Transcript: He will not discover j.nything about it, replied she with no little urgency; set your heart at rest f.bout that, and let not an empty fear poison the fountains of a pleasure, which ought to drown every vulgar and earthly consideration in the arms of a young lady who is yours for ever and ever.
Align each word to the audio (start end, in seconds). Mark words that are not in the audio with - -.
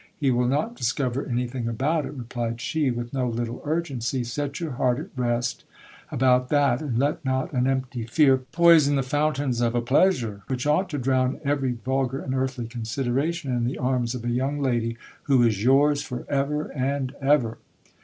He 0.19 0.31
will 0.31 0.47
not 0.47 0.75
discover 0.75 1.23
j.nything 1.27 1.67
about 1.67 2.07
it, 2.07 2.13
replied 2.15 2.59
she 2.59 2.89
with 2.89 3.13
no 3.13 3.27
little 3.29 3.61
urgency; 3.63 4.23
set 4.23 4.59
your 4.59 4.71
heart 4.71 4.97
at 4.97 5.09
rest 5.15 5.63
f.bout 6.11 6.49
that, 6.49 6.81
and 6.81 6.97
let 6.97 7.23
not 7.23 7.53
an 7.53 7.67
empty 7.67 8.07
fear 8.07 8.37
poison 8.39 8.95
the 8.95 9.03
fountains 9.03 9.61
of 9.61 9.75
a 9.75 9.81
pleasure, 9.81 10.41
which 10.47 10.65
ought 10.65 10.89
to 10.89 10.97
drown 10.97 11.39
every 11.45 11.73
vulgar 11.73 12.17
and 12.19 12.33
earthly 12.33 12.65
consideration 12.65 13.55
in 13.55 13.63
the 13.63 13.77
arms 13.77 14.15
of 14.15 14.25
a 14.25 14.31
young 14.31 14.59
lady 14.59 14.97
who 15.25 15.43
is 15.43 15.63
yours 15.63 16.01
for 16.01 16.25
ever 16.27 16.73
and 16.75 17.13
ever. 17.21 17.59